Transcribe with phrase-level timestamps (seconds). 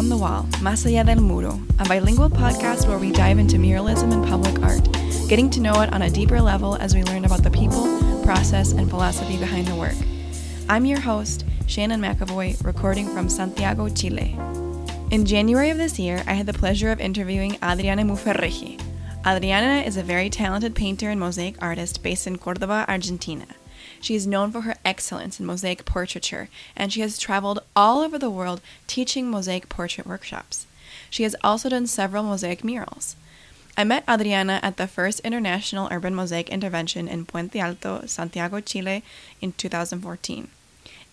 [0.00, 4.10] Beyond the Wall, Más Allá del Muro, a bilingual podcast where we dive into muralism
[4.14, 4.82] and public art,
[5.28, 7.84] getting to know it on a deeper level as we learn about the people,
[8.24, 9.94] process, and philosophy behind the work.
[10.70, 14.38] I'm your host, Shannon McAvoy, recording from Santiago, Chile.
[15.10, 18.80] In January of this year, I had the pleasure of interviewing Adriana Mufarrege.
[19.26, 23.44] Adriana is a very talented painter and mosaic artist based in Cordoba, Argentina.
[24.00, 28.18] She is known for her excellence in mosaic portraiture, and she has traveled all over
[28.18, 30.66] the world teaching mosaic portrait workshops.
[31.10, 33.16] She has also done several mosaic murals.
[33.76, 39.02] I met Adriana at the first International Urban Mosaic Intervention in Puente Alto, Santiago, Chile
[39.40, 40.48] in 2014.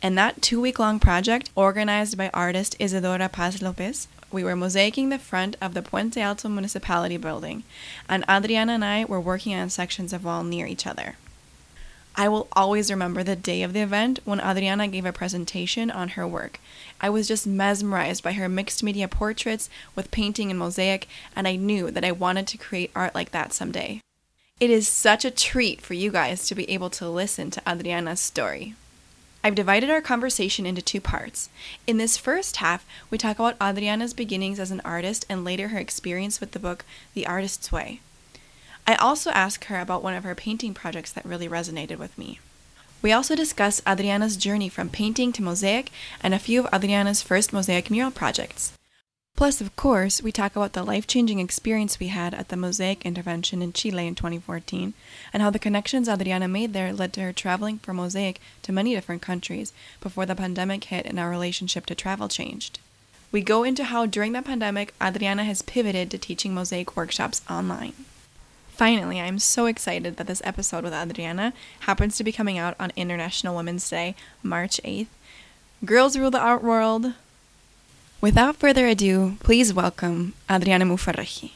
[0.02, 5.10] In that two week long project, organized by artist Isidora Paz Lopez, we were mosaicing
[5.10, 7.64] the front of the Puente Alto Municipality building,
[8.08, 11.16] and Adriana and I were working on sections of wall near each other.
[12.20, 16.10] I will always remember the day of the event when Adriana gave a presentation on
[16.10, 16.60] her work.
[17.00, 21.58] I was just mesmerized by her mixed media portraits with painting and mosaic, and I
[21.58, 24.02] knew that I wanted to create art like that someday.
[24.60, 28.20] It is such a treat for you guys to be able to listen to Adriana's
[28.20, 28.74] story.
[29.44, 31.50] I've divided our conversation into two parts.
[31.86, 35.78] In this first half, we talk about Adriana's beginnings as an artist and later her
[35.78, 38.02] experience with the book The Artist's Way.
[38.90, 42.40] I also ask her about one of her painting projects that really resonated with me.
[43.02, 45.92] We also discuss Adriana's journey from painting to mosaic
[46.24, 48.72] and a few of Adriana's first mosaic mural projects.
[49.36, 53.06] Plus, of course, we talk about the life changing experience we had at the Mosaic
[53.06, 54.96] Intervention in Chile in 2014
[55.32, 58.96] and how the connections Adriana made there led to her traveling for Mosaic to many
[58.96, 62.80] different countries before the pandemic hit and our relationship to travel changed.
[63.32, 67.94] We go into how during the pandemic, Adriana has pivoted to teaching Mosaic workshops online.
[68.78, 72.92] Finally, I'm so excited that this episode with Adriana happens to be coming out on
[72.96, 75.08] International Women's Day, March 8th.
[75.84, 77.14] Girls rule the art world.
[78.22, 81.54] Without further ado, please welcome Adriana Mufarrege.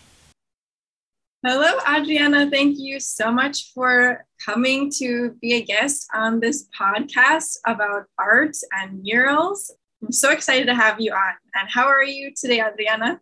[1.46, 2.50] Hello, Adriana.
[2.50, 8.58] Thank you so much for coming to be a guest on this podcast about art
[8.82, 9.72] and murals.
[10.02, 11.34] I'm so excited to have you on.
[11.54, 13.22] And how are you today, Adriana?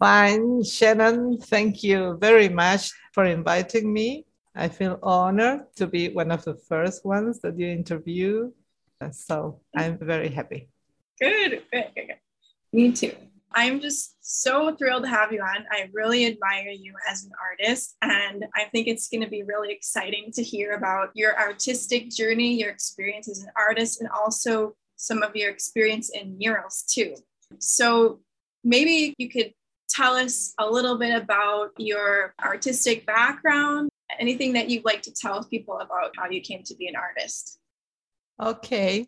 [0.00, 1.36] Fine, Shannon.
[1.36, 4.24] Thank you very much for inviting me.
[4.54, 8.50] I feel honored to be one of the first ones that you interview.
[9.12, 10.70] So I'm very happy.
[11.20, 12.14] Good, good, good.
[12.72, 13.12] Me too.
[13.52, 15.66] I'm just so thrilled to have you on.
[15.70, 19.70] I really admire you as an artist, and I think it's going to be really
[19.70, 25.22] exciting to hear about your artistic journey, your experience as an artist, and also some
[25.22, 27.16] of your experience in murals too.
[27.58, 28.20] So,
[28.62, 29.52] maybe you could
[29.90, 35.44] tell us a little bit about your artistic background, anything that you'd like to tell
[35.44, 37.58] people about how you came to be an artist.
[38.40, 39.06] Okay.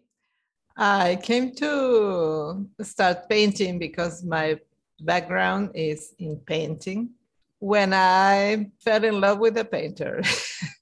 [0.76, 4.59] I came to start painting because my
[5.00, 7.10] background is in painting
[7.59, 10.22] when I fell in love with a painter.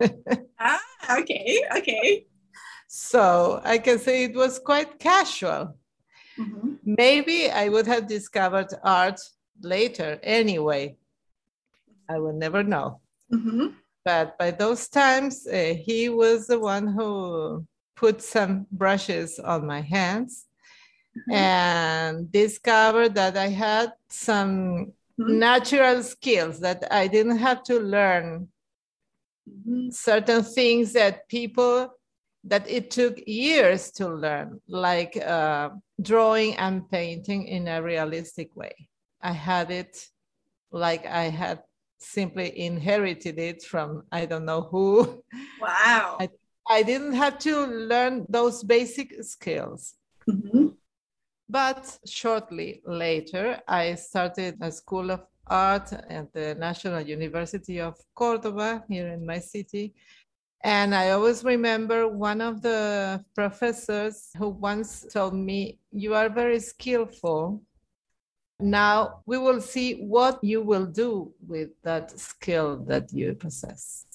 [0.58, 0.80] ah,
[1.18, 2.26] okay, okay.
[2.88, 5.76] So I can say it was quite casual.
[6.38, 6.74] Mm-hmm.
[6.84, 9.20] Maybe I would have discovered art
[9.62, 10.96] later anyway.
[12.08, 13.00] I will never know.
[13.32, 13.68] Mm-hmm.
[14.04, 17.66] But by those times, uh, he was the one who
[17.96, 20.46] put some brushes on my hands
[21.16, 21.32] mm-hmm.
[21.32, 25.38] and discovered that I had some mm-hmm.
[25.38, 28.48] natural skills that I didn't have to learn
[29.48, 29.90] mm-hmm.
[29.90, 31.94] certain things that people
[32.44, 35.70] that it took years to learn, like uh,
[36.00, 38.88] drawing and painting in a realistic way.
[39.22, 40.08] I had it
[40.70, 41.62] like I had
[41.98, 45.22] simply inherited it from I don't know who.
[45.60, 46.16] Wow.
[46.18, 46.28] I,
[46.68, 49.94] I didn't have to learn those basic skills.
[50.28, 50.68] Mm-hmm.
[51.48, 58.84] But shortly later, I started a school of art at the National University of Cordoba
[58.88, 59.92] here in my city.
[60.62, 66.60] And I always remember one of the professors who once told me, You are very
[66.60, 67.62] skillful.
[68.60, 74.06] Now we will see what you will do with that skill that you possess.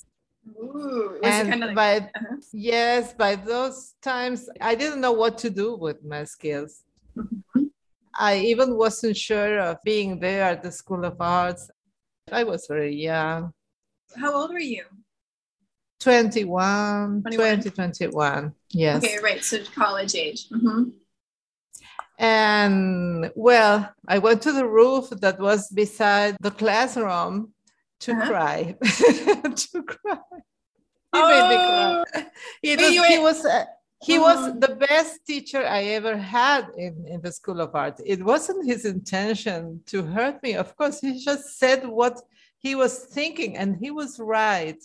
[0.60, 2.36] Ooh, and kind of like, by uh-huh.
[2.54, 6.84] yes, by those times I didn't know what to do with my skills.
[7.18, 7.64] Mm-hmm.
[8.18, 11.70] I even wasn't sure of being there at the School of Arts.
[12.32, 13.54] I was very young.
[14.16, 14.84] How old were you?
[16.00, 17.62] 21, 21?
[17.62, 18.54] 20, 21.
[18.70, 19.04] Yes.
[19.04, 19.44] Okay, right.
[19.44, 20.50] So college age.
[20.50, 20.90] Mm-hmm.
[22.18, 27.54] And well, I went to the roof that was beside the classroom
[28.02, 28.28] to uh-huh.
[28.30, 28.76] cry.
[28.84, 30.18] to cry.
[31.14, 31.30] He oh.
[31.30, 32.28] made me cry.
[32.62, 33.66] He, Wait, was, he was uh,
[34.04, 38.00] he was the best teacher I ever had in, in the School of Art.
[38.06, 40.54] It wasn't his intention to hurt me.
[40.54, 42.22] Of course, he just said what
[42.60, 44.78] he was thinking, and he was right.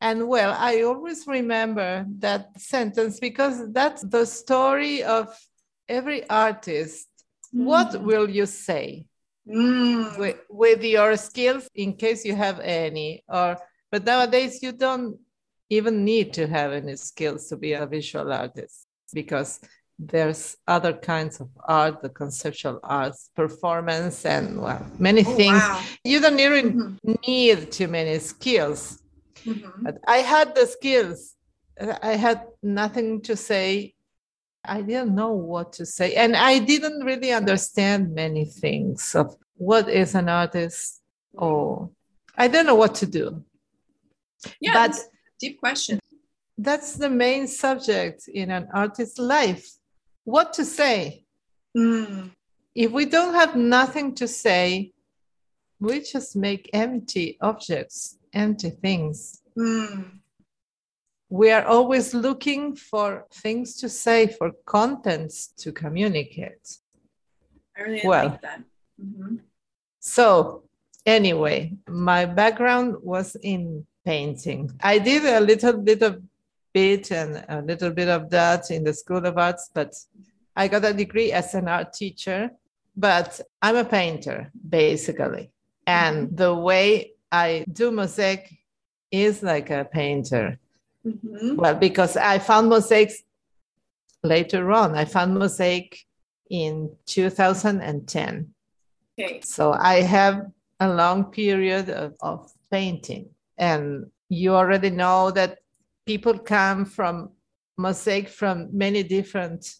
[0.00, 5.36] And well, I always remember that sentence because that's the story of
[5.88, 7.08] every artist.
[7.54, 7.64] Mm.
[7.64, 9.06] What will you say?
[9.48, 10.18] Mm.
[10.18, 13.58] With, with your skills, in case you have any, or
[13.90, 15.18] but nowadays you don't
[15.70, 19.60] even need to have any skills to be a visual artist because
[19.98, 25.60] there's other kinds of art, the conceptual arts, performance, and well, many oh, things.
[25.60, 25.82] Wow.
[26.02, 27.12] You don't even mm-hmm.
[27.26, 29.02] need too many skills.
[29.44, 29.84] Mm-hmm.
[29.84, 31.34] But I had the skills.
[32.02, 33.93] I had nothing to say.
[34.64, 36.14] I didn't know what to say.
[36.14, 41.02] And I didn't really understand many things of what is an artist
[41.34, 41.90] or
[42.36, 43.44] I don't know what to do.
[44.60, 44.98] Yeah, but
[45.38, 46.00] deep question.
[46.56, 49.66] That's the main subject in an artist's life.
[50.24, 51.24] What to say?
[51.76, 52.30] Mm.
[52.74, 54.92] If we don't have nothing to say,
[55.80, 59.42] we just make empty objects, empty things.
[59.58, 60.20] Mm.
[61.34, 66.78] We are always looking for things to say, for contents to communicate.
[67.76, 68.60] I really well, like that.
[69.04, 69.36] Mm-hmm.
[69.98, 70.62] So,
[71.04, 74.70] anyway, my background was in painting.
[74.80, 76.22] I did a little bit of
[76.72, 79.92] bit and a little bit of that in the School of Arts, but
[80.54, 82.50] I got a degree as an art teacher.
[82.96, 85.50] But I'm a painter, basically.
[85.84, 86.36] And mm-hmm.
[86.36, 88.56] the way I do mosaic
[89.10, 90.60] is like a painter.
[91.06, 91.56] Mm-hmm.
[91.56, 93.22] Well, because I found mosaics
[94.22, 94.94] later on.
[94.94, 96.06] I found mosaic
[96.50, 98.54] in 2010.
[99.18, 99.40] Okay.
[99.42, 100.46] So I have
[100.80, 103.28] a long period of, of painting.
[103.58, 105.58] And you already know that
[106.06, 107.30] people come from
[107.76, 109.74] mosaic from many different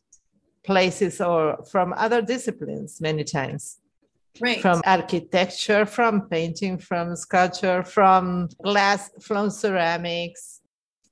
[0.65, 3.79] places or from other disciplines many times.
[4.41, 4.61] Right.
[4.61, 10.61] From architecture, from painting, from sculpture, from glass, from ceramics.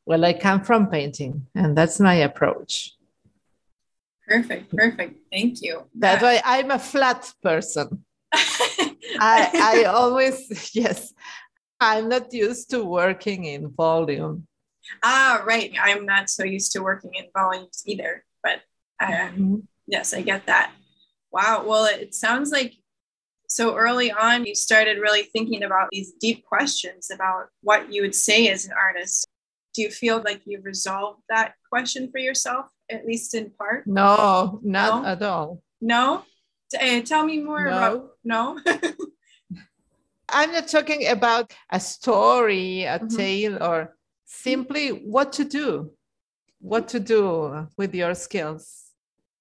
[0.04, 2.94] Well, I come from painting, and that's my approach.
[4.26, 5.19] Perfect, perfect.
[5.31, 5.84] Thank you.
[5.94, 8.04] That's why I'm a flat person.
[8.32, 11.12] I, I always, yes,
[11.81, 14.46] I'm not used to working in volume.
[15.02, 15.72] Ah, right.
[15.81, 18.60] I'm not so used to working in volumes either, but
[19.00, 19.56] uh, mm-hmm.
[19.87, 20.72] yes, I get that.
[21.32, 21.64] Wow.
[21.66, 22.75] Well, it sounds like
[23.49, 28.14] so early on you started really thinking about these deep questions about what you would
[28.14, 29.26] say as an artist.
[29.74, 33.86] Do you feel like you've resolved that question for yourself, at least in part?
[33.86, 35.08] No, not no?
[35.08, 35.62] at all.
[35.80, 36.24] No?
[36.78, 37.70] Uh, tell me more no.
[37.70, 38.60] about no.
[40.28, 43.16] I'm not talking about a story, a mm-hmm.
[43.16, 45.92] tale, or simply what to do,
[46.58, 48.92] what to do with your skills.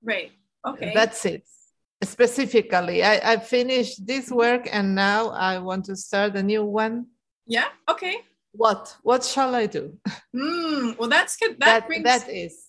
[0.03, 0.31] Right.
[0.67, 0.91] Okay.
[0.93, 1.43] That's it.
[2.03, 7.07] Specifically, I, I finished this work and now I want to start a new one.
[7.45, 7.67] Yeah.
[7.89, 8.17] Okay.
[8.53, 8.95] What?
[9.03, 9.97] What shall I do?
[10.35, 11.59] Mm, well, that's good.
[11.59, 12.03] That, that brings.
[12.03, 12.67] That is.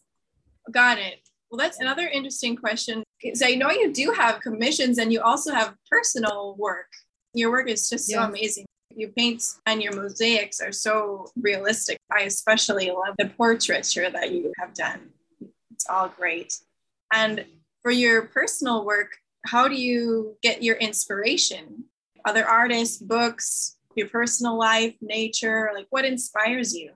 [0.70, 1.20] Got it.
[1.50, 3.02] Well, that's another interesting question.
[3.34, 6.86] So I know you do have commissions and you also have personal work.
[7.34, 8.64] Your work is just so amazing.
[8.94, 11.98] Your paints and your mosaics are so realistic.
[12.10, 15.10] I especially love the portraiture that you have done.
[15.72, 16.54] It's all great.
[17.12, 17.44] And
[17.82, 19.12] for your personal work,
[19.46, 21.84] how do you get your inspiration?
[22.24, 26.92] Other artists, books, your personal life, nature, like what inspires you?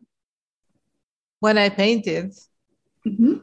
[1.41, 2.33] When I painted,
[3.07, 3.35] mm-hmm.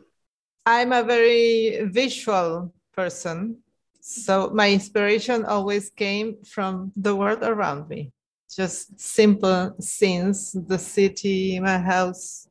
[0.66, 3.58] I'm a very visual person.
[4.02, 8.12] So my inspiration always came from the world around me.
[8.54, 12.48] Just simple scenes, the city, my house,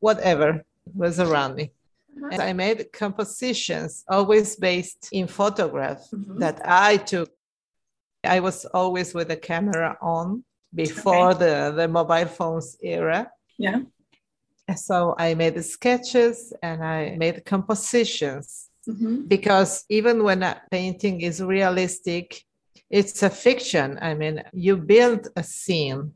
[0.00, 0.64] whatever
[0.94, 1.72] was around me.
[2.18, 2.40] Mm-hmm.
[2.40, 6.38] I made compositions always based in photographs mm-hmm.
[6.38, 7.30] that I took.
[8.24, 10.44] I was always with the camera on
[10.74, 11.38] before okay.
[11.38, 13.30] the, the mobile phones era.
[13.58, 13.80] Yeah.
[14.76, 19.22] So I made sketches and I made compositions mm-hmm.
[19.22, 22.42] because even when a painting is realistic,
[22.90, 23.98] it's a fiction.
[24.00, 26.12] I mean, you build a scene.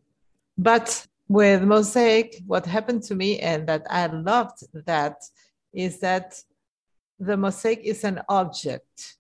[0.59, 5.17] But with mosaic, what happened to me and that I loved that
[5.73, 6.39] is that
[7.19, 9.17] the mosaic is an object.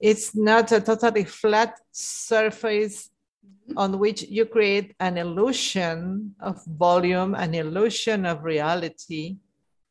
[0.00, 3.10] It's not a totally flat surface
[3.44, 3.78] mm-hmm.
[3.78, 9.36] on which you create an illusion of volume, an illusion of reality,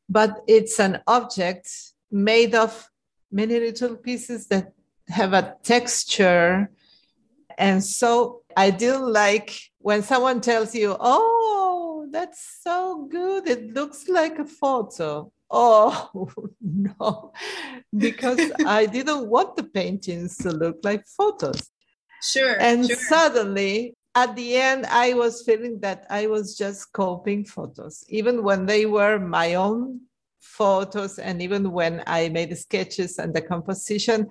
[0.07, 1.69] but it's an object
[2.11, 2.87] made of
[3.31, 4.73] many little pieces that
[5.07, 6.69] have a texture.
[7.57, 13.47] And so I do like when someone tells you, oh, that's so good.
[13.47, 15.31] It looks like a photo.
[15.57, 16.27] Oh,
[16.61, 17.31] no,
[17.97, 21.71] because I didn't want the paintings to look like photos.
[22.21, 22.59] Sure.
[22.59, 22.97] And sure.
[22.97, 28.65] suddenly, at the end, I was feeling that I was just copying photos, even when
[28.65, 30.01] they were my own
[30.41, 34.27] photos, and even when I made the sketches and the composition.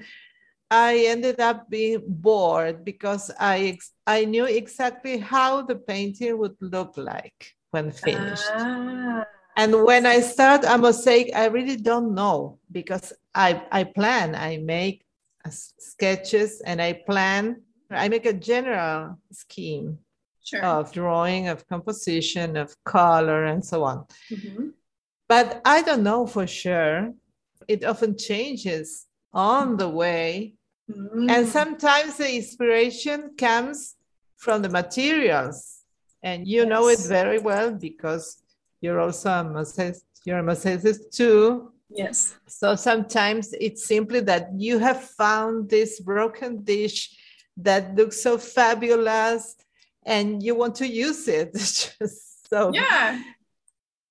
[0.71, 6.97] I ended up being bored because I I knew exactly how the painting would look
[6.97, 8.50] like when finished.
[8.57, 9.25] Ah.
[9.56, 14.34] And when I start I a mosaic, I really don't know because I, I plan,
[14.34, 15.04] I make
[15.50, 19.99] sketches and I plan, I make a general scheme
[20.42, 20.64] sure.
[20.64, 24.06] of drawing, of composition, of color, and so on.
[24.30, 24.68] Mm-hmm.
[25.28, 27.12] But I don't know for sure.
[27.68, 30.54] It often changes on the way.
[30.90, 31.30] Mm-hmm.
[31.30, 33.96] And sometimes the inspiration comes
[34.37, 35.82] from the materials.
[36.23, 36.68] And you yes.
[36.68, 38.42] know it very well because
[38.85, 41.73] you're also a mosaicist, you're a mosaicist too.
[41.88, 42.37] Yes.
[42.47, 47.17] So sometimes it's simply that you have found this broken dish
[47.57, 49.57] that looks so fabulous
[50.05, 51.57] and you want to use it.
[52.50, 53.23] so yeah.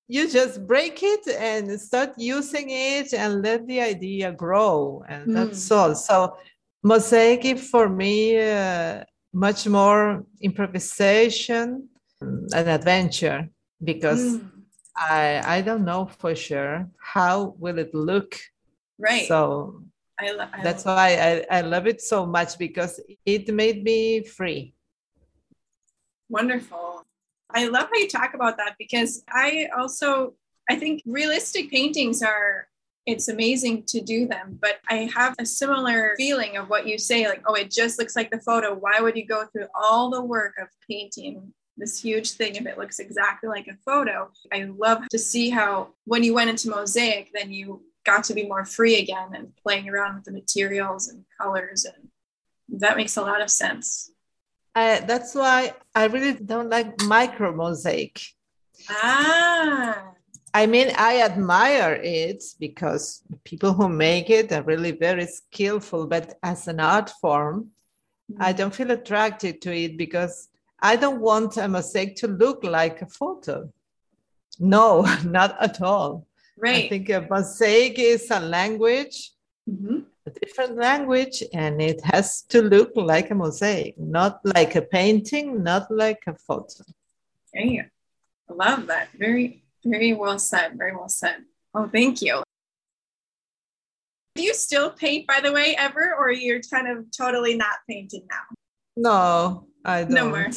[0.08, 5.02] You just break it and start using it and let the idea grow.
[5.08, 5.34] And mm.
[5.34, 5.94] that's all.
[5.94, 6.36] So
[6.82, 11.88] mosaic for me uh, much more improvisation
[12.20, 13.48] and adventure
[13.82, 14.50] because mm.
[14.96, 18.38] I I don't know for sure how will it look.
[18.98, 19.26] Right.
[19.26, 19.82] So
[20.18, 24.22] I, lo- I that's why I, I love it so much because it made me
[24.22, 24.74] free.
[26.28, 27.04] Wonderful.
[27.50, 30.34] I love how you talk about that because I also
[30.70, 32.68] I think realistic paintings are
[33.06, 37.28] it's amazing to do them but i have a similar feeling of what you say
[37.28, 40.22] like oh it just looks like the photo why would you go through all the
[40.22, 44.30] work of painting this huge thing if it looks exactly like a photo.
[44.52, 48.46] I love to see how when you went into mosaic, then you got to be
[48.46, 52.08] more free again and playing around with the materials and colors and
[52.68, 54.10] that makes a lot of sense.
[54.74, 58.20] Uh, that's why I really don't like micro mosaic.
[58.90, 60.12] Ah.
[60.52, 66.38] I mean, I admire it because people who make it are really very skillful, but
[66.42, 67.70] as an art form,
[68.30, 68.42] mm-hmm.
[68.42, 70.48] I don't feel attracted to it because
[70.84, 73.72] I don't want a mosaic to look like a photo.
[74.60, 76.26] No, not at all.
[76.58, 76.84] Right.
[76.84, 79.32] I think a mosaic is a language,
[79.68, 80.00] mm-hmm.
[80.26, 85.62] a different language, and it has to look like a mosaic, not like a painting,
[85.62, 86.84] not like a photo.
[87.54, 87.86] Yeah,
[88.50, 89.08] I love that.
[89.18, 90.76] Very, very well said.
[90.76, 91.44] Very well said.
[91.74, 92.42] Oh, thank you.
[94.34, 98.26] Do you still paint, by the way, ever, or you're kind of totally not painting
[98.28, 98.44] now?
[98.96, 100.12] No, I don't.
[100.12, 100.50] No more.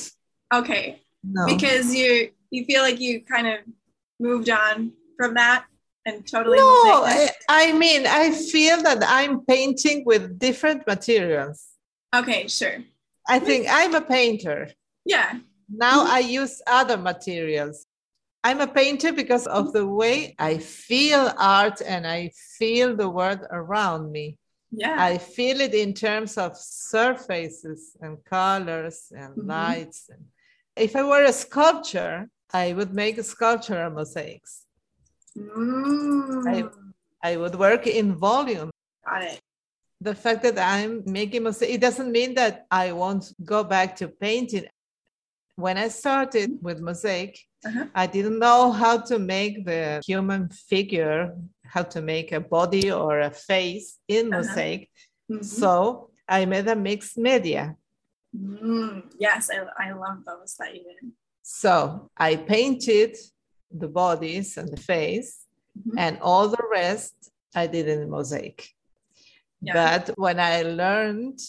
[0.53, 1.01] Okay.
[1.23, 1.45] No.
[1.45, 3.59] Because you you feel like you kind of
[4.19, 5.65] moved on from that
[6.05, 11.65] and totally No, I, I mean I feel that I'm painting with different materials.
[12.15, 12.77] Okay, sure.
[13.27, 14.69] I think I'm a painter.
[15.05, 15.39] Yeah.
[15.69, 16.15] Now mm-hmm.
[16.15, 17.85] I use other materials.
[18.43, 23.41] I'm a painter because of the way I feel art and I feel the world
[23.51, 24.37] around me.
[24.71, 24.95] Yeah.
[24.97, 29.49] I feel it in terms of surfaces and colors and mm-hmm.
[29.49, 30.23] lights and
[30.77, 34.63] if I were a sculptor, I would make a sculpture mosaics.
[35.37, 36.47] Mm.
[36.47, 38.69] I, I would work in volume.
[39.05, 39.39] Got it.
[40.01, 44.07] The fact that I'm making mosaic, it doesn't mean that I won't go back to
[44.07, 44.65] painting.
[45.55, 47.85] When I started with mosaic, uh-huh.
[47.95, 53.21] I didn't know how to make the human figure, how to make a body or
[53.21, 54.43] a face in uh-huh.
[54.43, 54.89] mosaic.
[55.31, 55.43] Mm-hmm.
[55.43, 57.75] So I made a mixed media.
[58.37, 61.11] Mm, yes, I, I love those that you did.
[61.41, 63.17] So I painted
[63.71, 65.45] the bodies and the face,
[65.77, 65.97] mm-hmm.
[65.97, 68.69] and all the rest I did in mosaic.
[69.61, 69.73] Yeah.
[69.73, 71.39] But when I learned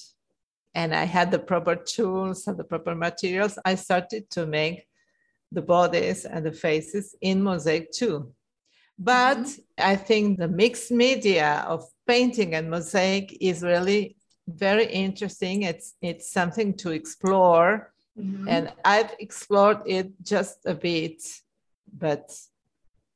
[0.75, 4.87] and I had the proper tools and the proper materials, I started to make
[5.53, 8.33] the bodies and the faces in mosaic too.
[8.99, 9.63] But mm-hmm.
[9.79, 14.18] I think the mixed media of painting and mosaic is really
[14.49, 15.63] very interesting.
[15.63, 18.49] It's it's something to explore, mm-hmm.
[18.49, 21.23] and I've explored it just a bit,
[21.93, 22.35] but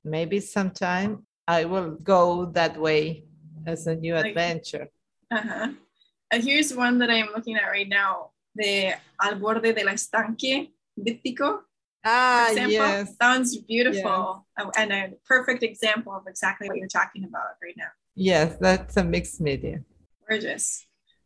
[0.04, 3.24] maybe sometime I will go that way
[3.66, 4.88] as a new adventure.
[5.30, 5.68] Uh-huh.
[6.30, 10.70] Uh, here's one that I'm looking at right now: the Al borde del estanque
[11.00, 11.62] díptico.
[12.04, 13.16] Ah, yes.
[13.16, 14.70] Sounds beautiful yes.
[14.76, 17.92] and a perfect example of exactly what you're talking about right now.
[18.16, 19.84] Yes, that's a mixed media.
[20.28, 20.84] Gorgeous.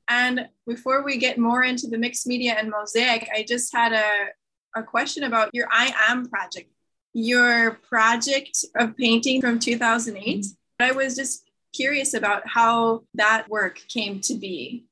[0.08, 4.80] And before we get more into the mixed media and mosaic, I just had a,
[4.80, 6.70] a question about your I Am project.
[7.12, 10.40] your project of painting from 2008.
[10.40, 10.48] Mm-hmm.
[10.78, 14.84] I was just curious about how that work came to be.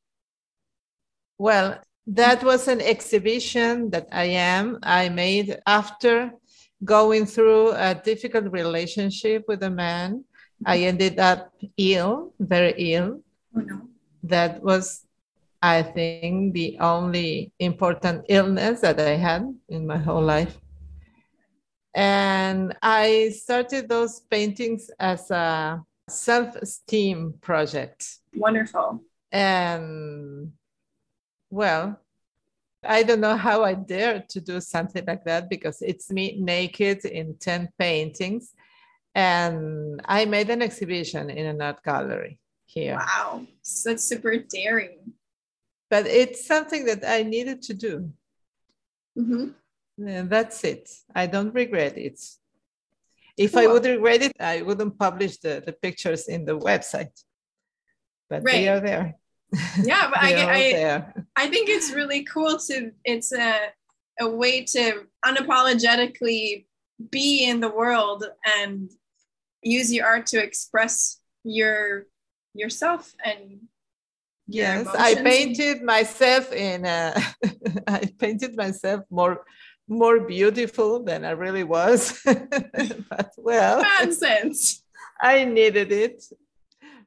[1.38, 6.32] Well, that was an exhibition that I am I made after
[6.84, 10.24] going through a difficult relationship with a man.
[10.66, 10.88] I mm-hmm.
[10.88, 13.22] ended up ill, very ill.
[13.56, 13.88] Oh, no.
[14.24, 15.03] That was,
[15.64, 20.58] I think, the only important illness that I had in my whole life.
[21.94, 28.18] And I started those paintings as a self esteem project.
[28.36, 29.00] Wonderful.
[29.32, 30.52] And
[31.48, 31.98] well,
[32.84, 37.06] I don't know how I dared to do something like that because it's me naked
[37.06, 38.52] in 10 paintings.
[39.14, 42.96] And I made an exhibition in an art gallery here.
[42.96, 43.46] Wow,
[43.82, 45.14] that's super daring.
[45.94, 48.10] But it's something that I needed to do.
[49.16, 49.46] Mm-hmm.
[50.04, 50.90] And that's it.
[51.14, 52.18] I don't regret it.
[53.36, 53.60] If cool.
[53.60, 57.16] I would regret it, I wouldn't publish the, the pictures in the website.
[58.28, 58.54] But right.
[58.54, 59.14] they are there.
[59.84, 61.04] Yeah, but I, I,
[61.36, 63.54] I think it's really cool to, it's a,
[64.20, 66.66] a way to unapologetically
[67.12, 68.24] be in the world
[68.58, 68.90] and
[69.62, 72.06] use your art to express your
[72.52, 73.60] yourself and
[74.46, 77.14] yes i painted myself in a,
[77.86, 79.44] i painted myself more
[79.88, 83.82] more beautiful than i really was but well.
[83.82, 84.82] Nonsense.
[85.20, 86.24] I needed it.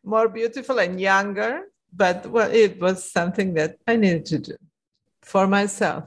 [0.04, 1.64] More beautiful and younger
[1.94, 4.56] but well it was something that i needed to do
[5.22, 6.06] for myself.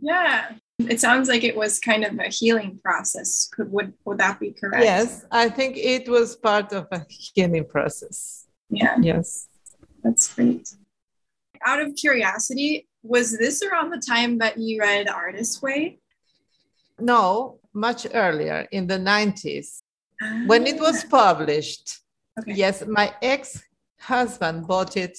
[0.00, 0.52] Yeah.
[0.78, 3.48] It sounds like it was kind of a healing process.
[3.52, 4.84] Could would, would that be correct?
[4.84, 8.46] Yes i think it was part of a healing process.
[8.70, 8.96] Yeah.
[9.00, 9.48] Yes
[10.02, 10.74] that's great
[11.64, 15.98] out of curiosity was this around the time that you read artist's way
[16.98, 19.82] no much earlier in the 90s
[20.22, 20.42] ah.
[20.46, 22.00] when it was published
[22.38, 22.52] okay.
[22.54, 23.62] yes my ex
[23.98, 25.18] husband bought it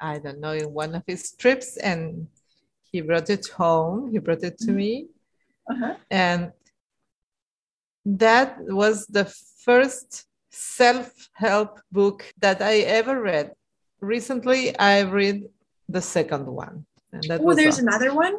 [0.00, 2.26] i don't know in one of his trips and
[2.90, 4.76] he brought it home he brought it to mm-hmm.
[4.76, 5.06] me
[5.70, 5.94] uh-huh.
[6.10, 6.52] and
[8.04, 9.24] that was the
[9.64, 13.50] first self-help book that i ever read
[14.04, 15.44] recently i read
[15.88, 16.86] the second one
[17.30, 18.34] oh there's another one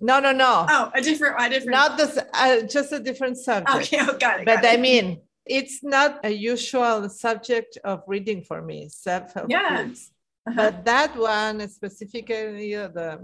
[0.00, 3.76] no no no oh a different a different not this uh, just a different subject
[3.76, 4.80] okay oh, got it but got i it.
[4.80, 9.84] mean it's not a usual subject of reading for me self-help yeah.
[9.84, 10.10] books
[10.46, 10.56] uh-huh.
[10.56, 13.20] but that one specifically uh, the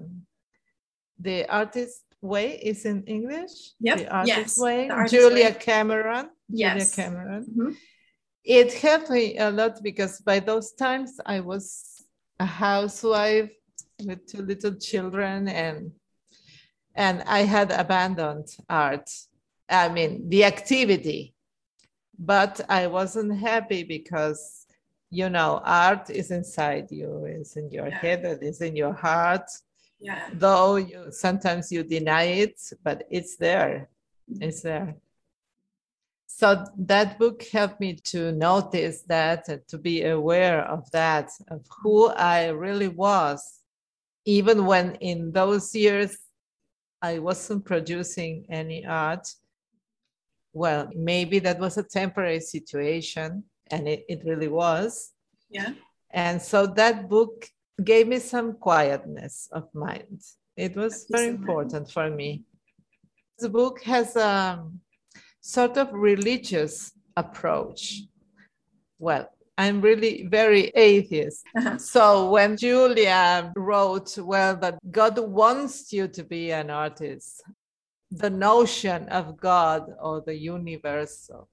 [1.18, 3.98] the artist way is in english yep.
[3.98, 4.58] the artist yes.
[4.58, 5.56] way the artist julia way.
[5.58, 6.94] cameron yes.
[6.94, 7.72] julia cameron mm-hmm.
[8.44, 12.04] It helped me a lot because by those times i was
[12.38, 13.52] a housewife
[14.04, 15.92] with two little children and
[16.94, 19.10] and i had abandoned art
[19.68, 21.34] i mean the activity
[22.20, 24.66] but I wasn't happy because,
[25.10, 27.98] you know, art is inside you, it's in your yeah.
[27.98, 29.50] head, it is in your heart.
[29.98, 30.28] Yeah.
[30.34, 33.88] Though you sometimes you deny it, but it's there.
[34.30, 34.42] Mm-hmm.
[34.42, 34.96] It's there.
[36.32, 41.66] So that book helped me to notice that, uh, to be aware of that, of
[41.82, 43.60] who I really was,
[44.24, 46.16] even when in those years
[47.02, 49.26] I wasn't producing any art
[50.52, 55.12] well, maybe that was a temporary situation, and it, it really was.
[55.48, 55.74] Yeah.
[56.10, 57.48] And so that book
[57.82, 60.20] gave me some quietness of mind.
[60.56, 62.42] It was very important for me.
[63.38, 64.64] The book has a
[65.40, 68.02] sort of religious approach.
[68.98, 71.44] Well, I'm really very atheist.
[71.56, 71.78] Uh-huh.
[71.78, 77.42] So when Julia wrote, well, that God wants you to be an artist,
[78.10, 81.46] the notion of God or the universe or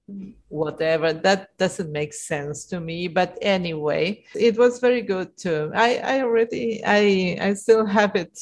[0.48, 3.06] whatever that doesn't make sense to me.
[3.08, 5.70] But anyway, it was very good too.
[5.74, 8.36] I, I already I I still have it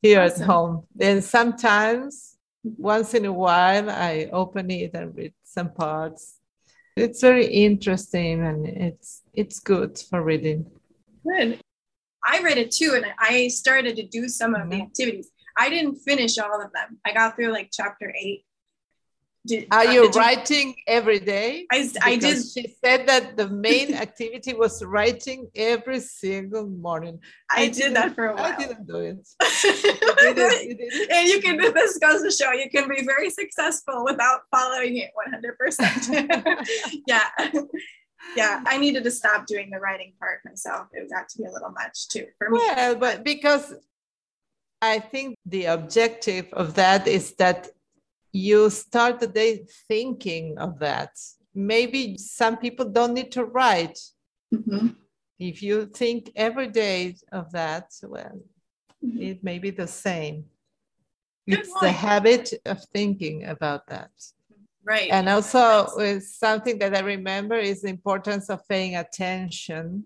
[0.00, 0.42] here awesome.
[0.42, 0.86] at home.
[1.00, 2.31] And sometimes
[2.64, 6.38] once in a while I open it and read some parts.
[6.96, 10.70] It's very interesting and it's it's good for reading.
[11.26, 11.60] Good.
[12.24, 14.70] I read it too and I started to do some of mm-hmm.
[14.70, 16.98] the activities I didn't finish all of them.
[17.04, 18.44] I got through like chapter eight.
[19.44, 21.66] Did, Are uh, you writing you, every day?
[21.72, 22.44] I, I did.
[22.46, 27.18] She said that the main activity was writing every single morning.
[27.50, 28.52] I, I did that for a while.
[28.52, 29.28] I didn't do it.
[29.64, 30.68] you did it.
[30.68, 31.10] You did it.
[31.10, 34.98] And you can do this goes to show you can be very successful without following
[34.98, 36.66] it 100%.
[37.08, 37.24] yeah.
[38.36, 40.86] Yeah, I needed to stop doing the writing part myself.
[40.92, 42.60] It got to be a little much too for me.
[42.60, 43.74] Well, but because
[44.80, 47.70] I think the objective of that is that
[48.32, 51.10] you start the day thinking of that.
[51.54, 53.98] Maybe some people don't need to write.
[54.52, 54.88] Mm-hmm.
[55.38, 58.40] If you think every day of that, well,
[59.04, 59.20] mm-hmm.
[59.20, 60.46] it may be the same.
[61.48, 61.82] Good it's point.
[61.82, 64.10] the habit of thinking about that.
[64.84, 65.10] Right.
[65.10, 66.36] And also, nice.
[66.36, 70.04] something that I remember is the importance of paying attention.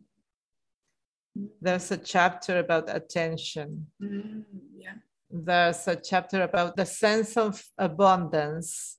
[1.61, 3.87] There's a chapter about attention.
[4.03, 4.45] Mm,
[4.77, 4.95] yeah.
[5.31, 8.99] There's a chapter about the sense of abundance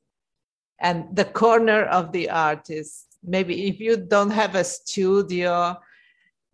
[0.79, 3.17] and the corner of the artist.
[3.23, 5.77] Maybe if you don't have a studio,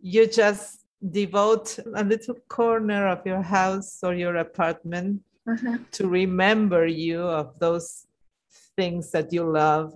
[0.00, 5.78] you just devote a little corner of your house or your apartment uh-huh.
[5.92, 8.06] to remember you of those
[8.76, 9.92] things that you love.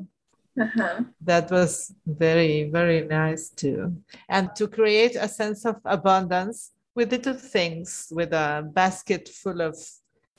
[0.60, 1.02] Uh-huh.
[1.22, 3.96] That was very, very nice too.
[4.28, 9.78] And to create a sense of abundance with little things, with a basket full of,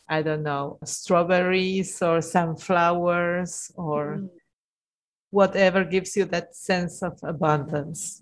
[0.10, 4.30] I don't know, strawberries or sunflowers or mm.
[5.30, 8.22] whatever gives you that sense of abundance.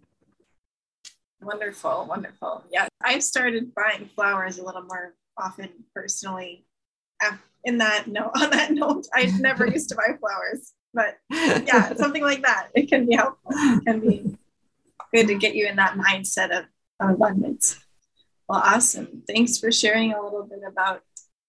[1.41, 2.63] Wonderful, wonderful.
[2.71, 6.67] Yeah, I've started buying flowers a little more often personally
[7.63, 11.17] in that note, on that note, I never used to buy flowers, but
[11.65, 12.67] yeah, something like that.
[12.76, 13.50] It can be helpful.
[13.52, 14.38] It can be
[15.12, 16.65] good to get you in that mindset of,
[17.00, 17.80] of abundance.
[18.48, 19.24] Well, awesome.
[19.28, 21.02] Thanks for sharing a little bit about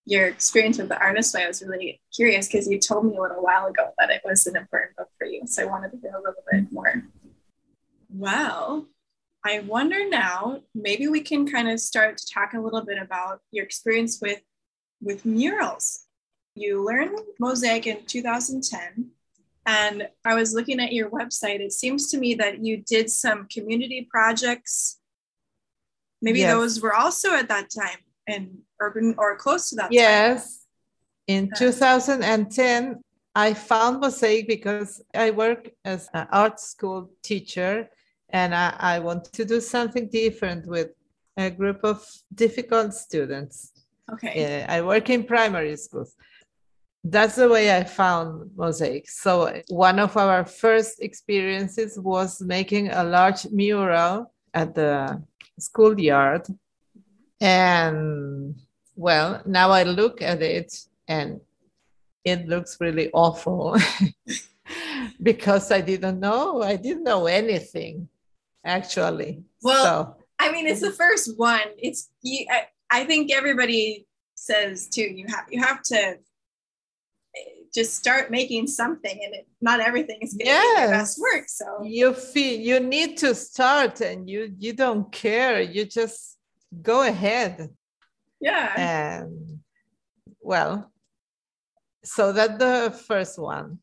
[0.05, 1.37] your experience with the artist.
[1.37, 4.47] I was really curious because you told me a little while ago that it was
[4.47, 5.43] an important book for you.
[5.47, 7.05] So I wanted to hear a little bit more.
[8.11, 8.87] Well,
[9.45, 13.41] I wonder now, maybe we can kind of start to talk a little bit about
[13.53, 14.41] your experience with
[15.01, 16.07] with murals.
[16.55, 19.11] You learned mosaic in 2010.
[19.67, 21.61] And I was looking at your website.
[21.61, 24.98] It seems to me that you did some community projects.
[26.21, 26.53] Maybe yes.
[26.53, 30.65] those were also at that time in urban or close to that yes.
[31.29, 31.35] Time.
[31.37, 33.01] In 2010,
[33.35, 37.89] I found mosaic because I work as an art school teacher
[38.31, 40.91] and I, I want to do something different with
[41.37, 42.05] a group of
[42.35, 43.73] difficult students.
[44.13, 44.65] Okay.
[44.69, 46.17] I work in primary schools.
[47.05, 49.09] That's the way I found mosaic.
[49.09, 55.23] So one of our first experiences was making a large mural at the
[55.59, 56.47] schoolyard.
[57.41, 58.57] And
[58.97, 60.75] well, now I look at it
[61.07, 61.41] and
[62.25, 63.77] it looks really awful
[65.23, 66.63] because I didn't know.
[66.63, 68.09] I didn't know anything
[68.65, 69.43] actually.
[69.63, 70.17] Well, so.
[70.39, 71.69] I mean, it's the first one.
[71.79, 75.03] It's you, I, I think everybody says too.
[75.03, 76.19] You have you have to
[77.79, 80.75] just start making something, and it, not everything is going to yes.
[80.75, 81.45] be your best work.
[81.61, 81.67] So
[81.99, 85.57] you feel you need to start, and you you don't care.
[85.75, 86.21] You just
[86.91, 87.55] go ahead.
[88.41, 88.67] Yeah.
[88.77, 89.61] And
[90.41, 90.75] well,
[92.05, 92.77] so that's the
[93.09, 93.79] first one.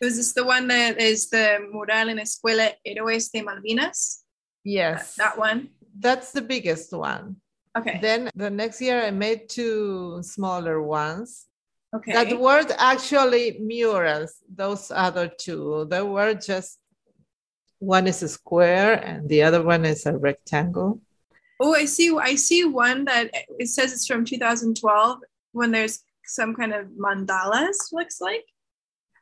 [0.00, 4.24] Was this the one that is the mural in Escuela Héroes de Malvinas?
[4.64, 5.14] Yes.
[5.16, 5.58] That, that one?
[5.98, 7.36] That's the biggest one.
[7.76, 7.98] Okay.
[8.00, 11.46] Then the next year I made two smaller ones.
[11.94, 12.12] Okay.
[12.12, 15.86] That weren't actually murals, those other two.
[15.88, 16.78] They were just
[17.78, 21.00] one is a square and the other one is a rectangle.
[21.60, 22.16] Oh, I see.
[22.16, 25.18] I see one that it says it's from 2012
[25.52, 28.44] when there's some kind of mandalas, looks like.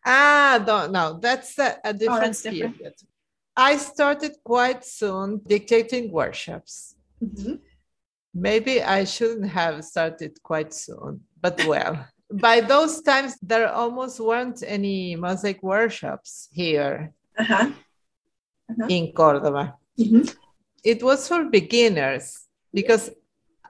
[0.04, 2.94] Ah, don't no, that's a, a different, oh, that's different period.
[3.56, 6.96] I started quite soon dictating workshops.
[7.22, 7.56] Mm-hmm.
[8.34, 14.62] Maybe I shouldn't have started quite soon, but well, by those times, there almost weren't
[14.66, 17.70] any mosaic workshops here uh-huh.
[18.70, 18.86] Uh-huh.
[18.88, 20.22] in cordoba Mm-hmm.
[20.82, 23.10] It was for beginners because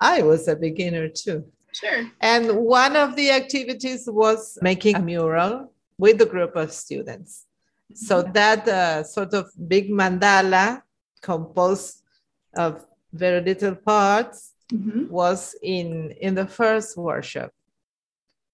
[0.01, 1.45] I was a beginner too.
[1.73, 2.11] Sure.
[2.21, 7.47] And one of the activities was making a mural with a group of students.
[7.95, 10.83] So that uh, sort of big mandala
[11.21, 12.03] composed
[12.57, 15.09] of very little parts mm-hmm.
[15.09, 17.53] was in in the first workshop.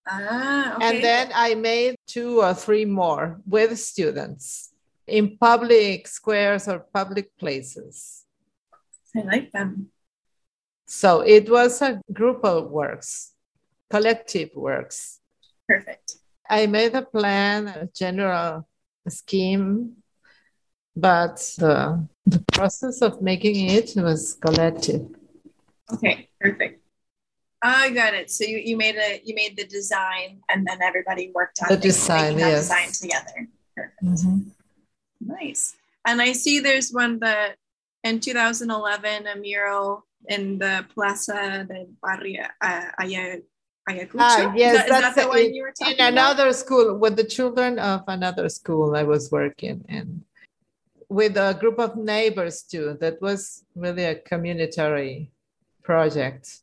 [0.09, 0.87] Ah, okay.
[0.89, 4.73] And then I made two or three more with students
[5.07, 8.25] in public squares or public places.
[9.15, 9.91] I like them.
[10.87, 13.35] So it was a group of works,
[13.91, 15.21] collective works.
[15.67, 16.17] Perfect.
[16.49, 18.67] I made a plan, a general
[19.09, 19.97] scheme,
[20.97, 25.07] but the, the process of making it was collective.
[25.93, 26.83] Okay, perfect.
[27.63, 28.31] I got it.
[28.31, 31.77] So you, you made a you made the design and then everybody worked on the
[31.77, 32.69] design, yes.
[32.69, 33.49] design together.
[33.77, 34.05] Perfect.
[34.05, 34.39] Mm-hmm.
[35.21, 35.75] Nice.
[36.07, 37.57] And I see there's one that
[38.05, 44.17] in 2011 a mural in the Plaza de Barrio uh, Ayacucho?
[44.19, 46.57] Ah, yes, is that, that's is that the one you were talking in another about?
[46.57, 50.25] school with the children of another school I was working in
[51.09, 52.97] with a group of neighbors too.
[53.01, 55.33] That was really a communitary
[55.83, 56.61] project.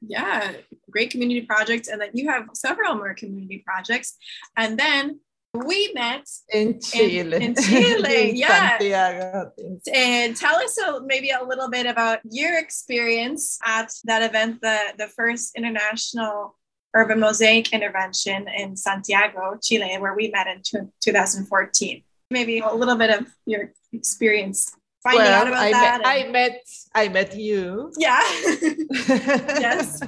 [0.00, 0.52] Yeah,
[0.90, 4.16] great community projects, and then you have several more community projects,
[4.56, 5.20] and then
[5.64, 7.36] we met in Chile.
[7.36, 8.78] In, in Chile, in yeah.
[8.78, 9.52] Santiago.
[9.92, 14.78] And tell us a, maybe a little bit about your experience at that event, the,
[14.98, 16.56] the first international
[16.94, 20.62] urban mosaic intervention in Santiago, Chile, where we met in
[21.00, 22.02] 2014.
[22.30, 24.74] Maybe a little bit of your experience
[25.06, 26.00] finding well, out about I that.
[26.02, 26.28] Met, and...
[26.28, 26.58] I met
[26.94, 27.92] I met you.
[27.98, 28.20] Yeah.
[29.66, 30.02] yes.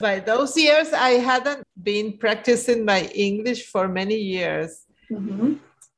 [0.00, 4.84] By those years, I hadn't been practicing my English for many years.
[5.10, 5.54] Mm-hmm.